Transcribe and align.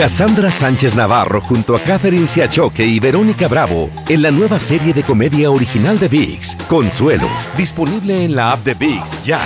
Cassandra 0.00 0.50
Sánchez 0.50 0.96
Navarro 0.96 1.42
junto 1.42 1.76
a 1.76 1.80
Catherine 1.82 2.26
Siachoque 2.26 2.86
y 2.86 2.98
Verónica 2.98 3.48
Bravo 3.48 3.90
en 4.08 4.22
la 4.22 4.30
nueva 4.30 4.58
serie 4.58 4.94
de 4.94 5.02
comedia 5.02 5.50
original 5.50 5.98
de 5.98 6.08
VIX, 6.08 6.56
Consuelo, 6.70 7.28
disponible 7.54 8.24
en 8.24 8.34
la 8.34 8.52
app 8.52 8.64
de 8.64 8.72
VIX 8.72 9.24
ya. 9.26 9.42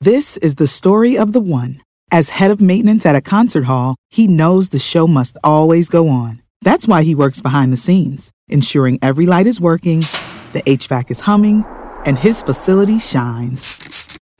This 0.00 0.36
is 0.36 0.54
the 0.54 0.68
story 0.68 1.18
of 1.18 1.32
the 1.32 1.40
one. 1.40 1.80
As 2.12 2.38
head 2.38 2.52
of 2.52 2.60
maintenance 2.60 3.04
at 3.04 3.16
a 3.16 3.20
concert 3.20 3.64
hall, 3.64 3.96
he 4.10 4.28
knows 4.28 4.68
the 4.68 4.78
show 4.78 5.08
must 5.08 5.38
always 5.42 5.88
go 5.88 6.08
on. 6.08 6.40
That's 6.62 6.86
why 6.86 7.02
he 7.02 7.16
works 7.16 7.42
behind 7.42 7.72
the 7.72 7.76
scenes, 7.76 8.30
ensuring 8.48 9.00
every 9.02 9.26
light 9.26 9.48
is 9.48 9.60
working, 9.60 10.04
the 10.52 10.62
HVAC 10.62 11.10
is 11.10 11.22
humming, 11.22 11.64
and 12.06 12.16
his 12.16 12.42
facility 12.42 13.00
shines. 13.00 13.93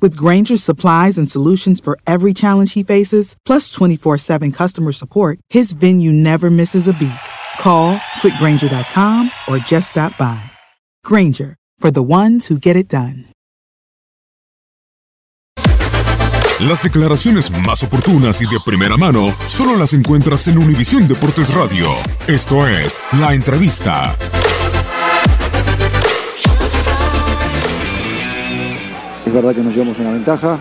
With 0.04 0.16
Granger's 0.16 0.62
supplies 0.62 1.16
and 1.16 1.30
solutions 1.30 1.80
for 1.80 1.98
every 2.06 2.34
challenge 2.34 2.74
he 2.74 2.82
faces, 2.82 3.36
plus 3.46 3.70
24 3.70 4.18
7 4.18 4.52
customer 4.52 4.92
support, 4.92 5.38
his 5.48 5.72
venue 5.72 6.12
never 6.12 6.50
misses 6.50 6.86
a 6.86 6.92
beat. 6.92 7.24
Call 7.58 7.96
quickgranger.com 8.20 9.30
or 9.48 9.56
just 9.56 9.88
stop 9.88 10.14
by. 10.18 10.38
Granger, 11.04 11.56
for 11.78 11.90
the 11.90 12.02
ones 12.02 12.48
who 12.48 12.58
get 12.58 12.76
it 12.76 12.90
done. 12.90 13.32
Las 16.60 16.82
declaraciones 16.82 17.50
más 17.64 17.82
oportunas 17.82 18.42
y 18.42 18.44
de 18.44 18.60
primera 18.62 18.98
mano 18.98 19.34
solo 19.46 19.74
las 19.74 19.94
encuentras 19.94 20.46
en 20.48 20.58
Univisión 20.58 21.08
Deportes 21.08 21.54
Radio. 21.54 21.88
Esto 22.28 22.68
es 22.68 23.00
La 23.18 23.32
Entrevista. 23.32 24.14
Verdad 29.34 29.54
que 29.54 29.62
nos 29.62 29.74
llevamos 29.74 29.98
una 29.98 30.12
ventaja, 30.12 30.58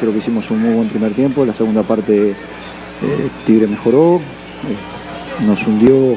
creo 0.00 0.12
que 0.12 0.18
hicimos 0.18 0.50
un 0.50 0.60
muy 0.60 0.74
buen 0.74 0.88
primer 0.88 1.12
tiempo, 1.12 1.46
la 1.46 1.54
segunda 1.54 1.82
parte 1.82 2.30
eh, 2.30 3.28
Tigre 3.46 3.66
mejoró, 3.66 4.16
eh, 4.16 5.46
nos 5.46 5.66
hundió, 5.66 6.16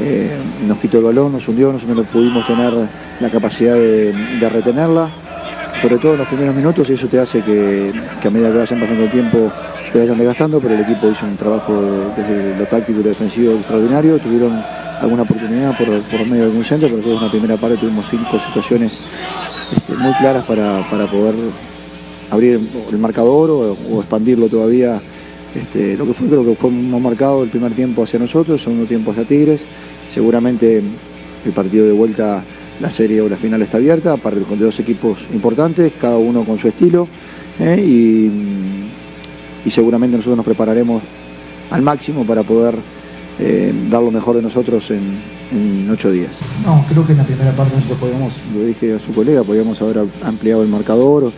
eh, 0.00 0.36
nos 0.66 0.78
quitó 0.78 0.98
el 0.98 1.04
balón, 1.04 1.32
nos 1.32 1.46
hundió, 1.48 1.72
no 1.72 2.04
pudimos 2.04 2.46
tener 2.46 2.72
la 3.20 3.30
capacidad 3.30 3.74
de, 3.74 4.48
retenerla, 4.48 5.10
sobre 5.80 5.98
todo 5.98 6.12
en 6.12 6.18
los 6.18 6.28
primeros 6.28 6.54
minutos 6.54 6.88
y 6.88 6.94
eso 6.94 7.08
te 7.08 7.18
hace 7.18 7.42
que, 7.42 7.92
a 8.24 8.30
medida 8.30 8.52
que 8.52 8.58
vayan 8.58 8.80
pasando 8.80 9.04
el 9.04 9.10
tiempo 9.10 9.52
te 9.92 9.98
vayan 9.98 10.16
desgastando, 10.16 10.60
pero 10.60 10.74
el 10.74 10.80
equipo 10.80 11.08
hizo 11.08 11.26
un 11.26 11.36
trabajo 11.36 11.74
de- 11.74 12.22
desde 12.22 12.58
lo 12.58 12.64
táctico 12.66 13.00
y 13.00 13.02
lo 13.02 13.08
defensivo 13.10 13.52
extraordinario, 13.54 14.18
tuvieron 14.18 14.62
alguna 15.00 15.22
oportunidad 15.22 15.76
por, 15.76 15.86
por 16.02 16.20
medio 16.26 16.44
de 16.44 16.48
algún 16.50 16.64
centro, 16.64 16.88
pero 16.88 17.16
en 17.16 17.22
la 17.22 17.30
primera 17.30 17.56
parte 17.56 17.76
tuvimos 17.76 18.06
cinco 18.08 18.38
situaciones 18.46 18.92
este, 19.74 19.94
muy 19.94 20.12
claras 20.14 20.44
para, 20.44 20.88
para 20.90 21.06
poder 21.06 21.34
abrir 22.30 22.60
el 22.90 22.98
marcador 22.98 23.50
o, 23.50 24.00
expandirlo 24.00 24.48
todavía. 24.48 25.00
Este, 25.54 25.96
lo 25.96 26.06
que 26.06 26.14
fue, 26.14 26.28
creo 26.28 26.44
que 26.44 26.54
fue 26.54 26.70
más 26.70 27.00
marcado 27.00 27.42
el 27.42 27.50
primer 27.50 27.72
tiempo 27.72 28.02
hacia 28.02 28.18
nosotros, 28.18 28.58
el 28.58 28.64
segundo 28.64 28.86
tiempo 28.86 29.10
hacia 29.10 29.24
Tigres. 29.24 29.62
Seguramente 30.08 30.82
el 31.44 31.52
partido 31.52 31.86
de 31.86 31.92
vuelta, 31.92 32.42
la 32.80 32.90
serie 32.90 33.20
o 33.20 33.28
la 33.28 33.36
final 33.36 33.60
está 33.62 33.76
abierta, 33.76 34.16
para 34.16 34.36
con 34.40 34.58
dos 34.58 34.78
equipos 34.80 35.18
importantes, 35.32 35.92
cada 36.00 36.16
uno 36.16 36.44
con 36.44 36.58
su 36.58 36.68
estilo. 36.68 37.08
¿eh? 37.58 37.82
Y, 37.84 39.68
y 39.68 39.70
seguramente 39.70 40.16
nosotros 40.16 40.36
nos 40.36 40.46
prepararemos 40.46 41.02
al 41.70 41.82
máximo 41.82 42.24
para 42.24 42.42
poder 42.42 42.76
eh, 43.38 43.72
dar 43.90 44.02
lo 44.02 44.10
mejor 44.10 44.36
de 44.36 44.42
nosotros 44.42 44.90
en, 44.90 45.41
en 45.52 45.88
ocho 45.90 46.10
días. 46.10 46.40
No, 46.64 46.84
creo 46.88 47.06
que 47.06 47.12
en 47.12 47.18
la 47.18 47.24
primera 47.24 47.52
parte 47.52 47.74
nosotros 47.76 47.98
podíamos, 48.00 48.32
lo 48.54 48.64
dije 48.64 48.94
a 48.94 48.98
su 48.98 49.12
colega, 49.12 49.44
podíamos 49.44 49.80
haber 49.82 50.06
ampliado 50.22 50.62
el 50.62 50.68
marcador, 50.68 51.32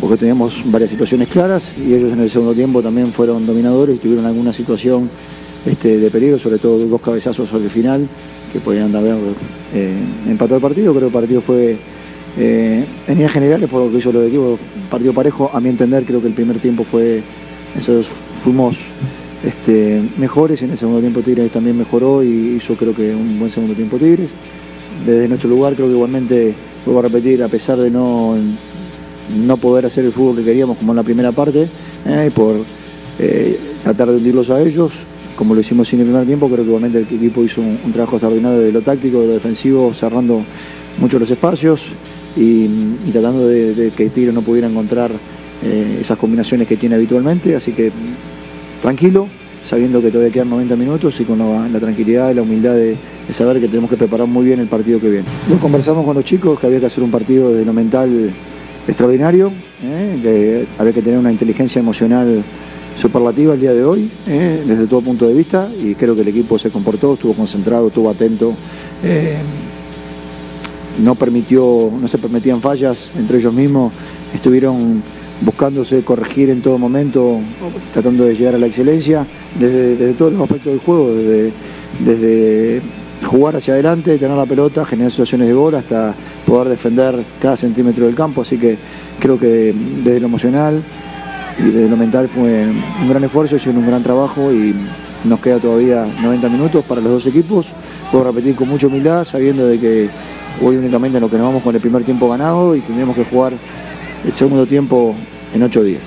porque 0.00 0.16
teníamos 0.16 0.60
varias 0.66 0.90
situaciones 0.90 1.28
claras 1.28 1.70
y 1.78 1.94
ellos 1.94 2.12
en 2.12 2.20
el 2.20 2.30
segundo 2.30 2.54
tiempo 2.54 2.82
también 2.82 3.12
fueron 3.12 3.46
dominadores 3.46 3.96
y 3.96 3.98
tuvieron 3.98 4.26
alguna 4.26 4.52
situación 4.52 5.10
este, 5.64 5.98
de 5.98 6.10
peligro, 6.10 6.38
sobre 6.38 6.58
todo 6.58 6.78
dos 6.86 7.00
cabezazos 7.00 7.48
sobre 7.48 7.64
el 7.64 7.70
final 7.70 8.08
que 8.52 8.60
podían 8.60 8.94
haber 8.94 9.16
eh, 9.74 9.96
empatado 10.26 10.56
el 10.56 10.62
partido. 10.62 10.92
Creo 10.92 11.10
que 11.10 11.16
el 11.16 11.20
partido 11.20 11.40
fue, 11.40 11.78
eh, 12.36 12.86
en 13.06 13.14
líneas 13.14 13.32
generales, 13.32 13.68
por 13.68 13.84
lo 13.84 13.90
que 13.90 13.98
hizo 13.98 14.12
los 14.12 14.26
equipos, 14.26 14.60
partido 14.90 15.12
parejo. 15.12 15.50
A 15.52 15.60
mi 15.60 15.68
entender, 15.70 16.04
creo 16.04 16.20
que 16.20 16.28
el 16.28 16.34
primer 16.34 16.60
tiempo 16.60 16.84
fue, 16.84 17.22
nosotros 17.74 18.06
fuimos 18.42 18.78
este, 19.44 20.02
mejores, 20.16 20.62
en 20.62 20.70
el 20.70 20.78
segundo 20.78 21.00
tiempo 21.00 21.20
Tigres 21.20 21.52
también 21.52 21.76
mejoró 21.76 22.22
y 22.22 22.56
hizo 22.56 22.76
creo 22.76 22.94
que 22.94 23.14
un 23.14 23.38
buen 23.38 23.50
segundo 23.50 23.74
tiempo 23.74 23.98
Tigres. 23.98 24.30
Desde 25.04 25.28
nuestro 25.28 25.50
lugar 25.50 25.74
creo 25.74 25.86
que 25.86 25.92
igualmente, 25.92 26.54
vuelvo 26.86 27.00
a 27.00 27.02
repetir, 27.02 27.42
a 27.42 27.48
pesar 27.48 27.78
de 27.78 27.90
no, 27.90 28.36
no 29.36 29.56
poder 29.58 29.86
hacer 29.86 30.04
el 30.04 30.12
fútbol 30.12 30.36
que 30.36 30.44
queríamos 30.44 30.78
como 30.78 30.92
en 30.92 30.96
la 30.96 31.02
primera 31.02 31.32
parte, 31.32 31.68
eh, 32.06 32.30
por 32.34 32.56
eh, 33.18 33.58
tratar 33.82 34.10
de 34.10 34.16
hundirlos 34.16 34.48
a 34.48 34.62
ellos, 34.62 34.92
como 35.36 35.54
lo 35.54 35.60
hicimos 35.60 35.92
en 35.92 36.00
el 36.00 36.06
primer 36.06 36.24
tiempo, 36.24 36.46
creo 36.46 36.64
que 36.64 36.68
igualmente 36.68 36.98
el 36.98 37.04
equipo 37.04 37.44
hizo 37.44 37.60
un, 37.60 37.92
trabajo 37.92 38.16
extraordinario 38.16 38.60
de 38.60 38.72
lo 38.72 38.80
táctico, 38.80 39.20
de 39.20 39.26
lo 39.26 39.32
defensivo, 39.34 39.92
cerrando 39.92 40.42
mucho 40.98 41.18
los 41.18 41.30
espacios 41.30 41.82
y, 42.36 42.66
tratando 43.12 43.46
de, 43.48 43.92
que 43.94 44.08
Tigre 44.08 44.32
no 44.32 44.42
pudiera 44.42 44.68
encontrar 44.68 45.10
eh, 45.62 45.98
esas 46.00 46.16
combinaciones 46.16 46.66
que 46.66 46.76
tiene 46.76 46.94
habitualmente, 46.94 47.56
así 47.56 47.72
que 47.72 47.92
tranquilo, 48.84 49.28
sabiendo 49.64 50.02
que 50.02 50.10
todavía 50.10 50.30
quedan 50.30 50.50
90 50.50 50.76
minutos 50.76 51.18
y 51.18 51.24
con 51.24 51.38
la, 51.38 51.80
tranquilidad 51.80 52.30
y 52.30 52.34
la 52.34 52.42
humildad 52.42 52.74
de, 52.74 52.98
saber 53.32 53.58
que 53.58 53.66
tenemos 53.66 53.88
que 53.88 53.96
preparar 53.96 54.26
muy 54.26 54.44
bien 54.44 54.60
el 54.60 54.66
partido 54.66 55.00
que 55.00 55.08
viene. 55.08 55.24
Luego 55.48 55.62
conversamos 55.62 56.04
con 56.04 56.14
los 56.14 56.24
chicos 56.26 56.60
que 56.60 56.66
había 56.66 56.80
que 56.80 56.86
hacer 56.86 57.02
un 57.02 57.10
partido 57.10 57.50
de 57.54 57.64
lo 57.64 57.72
mental 57.72 58.30
extraordinario, 58.86 59.50
¿eh? 59.82 60.18
que 60.22 60.66
había 60.76 60.92
que 60.92 61.00
tener 61.00 61.18
una 61.18 61.32
inteligencia 61.32 61.78
emocional 61.78 62.44
superlativa 63.00 63.54
el 63.54 63.60
día 63.62 63.72
de 63.72 63.84
hoy, 63.86 64.10
¿eh? 64.26 64.62
desde 64.66 64.86
todo 64.86 65.00
punto 65.00 65.26
de 65.26 65.32
vista, 65.32 65.70
y 65.82 65.94
creo 65.94 66.14
que 66.14 66.20
el 66.20 66.28
equipo 66.28 66.58
se 66.58 66.68
comportó, 66.68 67.14
estuvo 67.14 67.32
concentrado, 67.32 67.88
estuvo 67.88 68.10
atento. 68.10 68.54
eh, 69.02 69.38
no 71.02 71.14
permitió, 71.14 71.90
no 72.00 72.06
se 72.06 72.18
permitían 72.18 72.60
fallas 72.60 73.10
entre 73.18 73.38
ellos 73.38 73.52
mismos, 73.52 73.92
estuvieron 74.32 75.02
buscándose 75.40 76.02
corregir 76.02 76.50
en 76.50 76.62
todo 76.62 76.78
momento, 76.78 77.40
tratando 77.92 78.24
de 78.24 78.34
llegar 78.36 78.54
a 78.54 78.58
la 78.58 78.66
excelencia, 78.66 79.26
desde, 79.58 80.14
todos 80.14 80.32
los 80.32 80.42
aspectos 80.42 80.72
del 80.72 80.80
juego, 80.80 81.14
desde, 81.14 81.52
desde 82.00 82.82
jugar 83.24 83.56
hacia 83.56 83.74
adelante, 83.74 84.18
tener 84.18 84.36
la 84.36 84.46
pelota, 84.46 84.84
generar 84.84 85.10
situaciones 85.10 85.48
de 85.48 85.54
gol, 85.54 85.74
hasta 85.74 86.14
poder 86.46 86.68
defender 86.68 87.24
cada 87.40 87.56
centímetro 87.56 88.06
del 88.06 88.14
campo, 88.14 88.42
así 88.42 88.58
que 88.58 88.76
creo 89.18 89.38
que 89.38 89.74
desde 90.02 90.20
lo 90.20 90.26
emocional 90.26 90.82
y 91.58 91.62
desde 91.62 91.88
lo 91.88 91.96
mental 91.96 92.28
fue 92.28 92.66
un 93.00 93.08
gran 93.08 93.24
esfuerzo, 93.24 93.56
hicieron 93.56 93.80
un 93.82 93.86
gran 93.86 94.02
trabajo 94.02 94.52
y 94.52 94.74
nos 95.24 95.40
queda 95.40 95.58
todavía 95.58 96.06
90 96.22 96.48
minutos 96.48 96.84
para 96.84 97.00
los 97.00 97.10
dos 97.12 97.26
equipos, 97.26 97.66
puedo 98.10 98.24
repetir 98.24 98.54
con 98.54 98.68
mucha 98.68 98.86
humildad, 98.86 99.24
sabiendo 99.24 99.66
de 99.66 99.80
que 99.80 100.08
hoy 100.62 100.76
únicamente 100.76 101.18
lo 101.18 101.30
que 101.30 101.36
nos 101.36 101.46
vamos 101.46 101.62
con 101.62 101.74
el 101.74 101.80
primer 101.80 102.04
tiempo 102.04 102.28
ganado 102.28 102.76
y 102.76 102.80
tendremos 102.80 103.16
que 103.16 103.24
jugar 103.24 103.54
el 104.24 104.34
segundo 104.34 104.66
tiempo 104.66 105.14
en 105.52 105.62
ocho 105.62 105.82
días. 105.82 106.02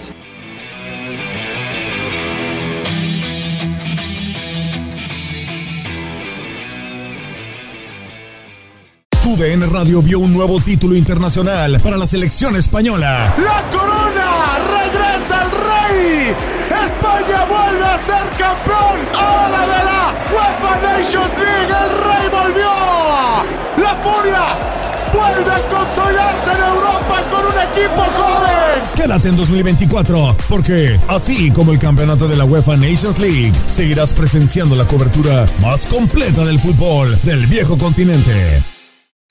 TUDN 9.21 9.71
Radio 9.71 10.01
vio 10.01 10.19
un 10.19 10.33
nuevo 10.33 10.59
título 10.59 10.95
internacional 10.95 11.79
para 11.81 11.97
la 11.97 12.07
selección 12.07 12.55
española. 12.55 13.35
¡La 13.37 13.69
corona! 13.69 14.57
¡Regresa 14.67 15.43
el 15.43 15.51
rey! 15.51 16.35
¡España 16.85 17.45
vuelve 17.45 17.85
a 17.85 17.97
ser 17.97 18.23
campeón! 18.37 19.01
¡Ahora 19.19 19.61
de 19.61 19.83
la 19.83 20.13
UEFA 20.31 20.81
Nations 20.81 21.39
League! 21.39 21.73
¡El 21.83 21.89
rey 22.07 22.29
volvió! 22.31 23.83
¡La 23.83 23.95
furia! 23.95 24.76
¡Vuelve 25.17 25.51
a 25.51 25.57
en 25.57 26.63
Europa 26.63 27.23
con 27.31 27.45
un 27.45 27.59
equipo 27.71 28.01
joven! 28.01 28.83
Quédate 28.95 29.29
en 29.29 29.35
2024, 29.35 30.37
porque 30.47 30.99
así 31.07 31.49
como 31.49 31.71
el 31.71 31.79
campeonato 31.79 32.27
de 32.27 32.35
la 32.35 32.45
UEFA 32.45 32.77
Nations 32.77 33.17
League, 33.17 33.51
seguirás 33.67 34.13
presenciando 34.13 34.75
la 34.75 34.85
cobertura 34.85 35.47
más 35.59 35.87
completa 35.87 36.45
del 36.45 36.59
fútbol 36.59 37.19
del 37.23 37.47
viejo 37.47 37.79
continente. 37.79 38.76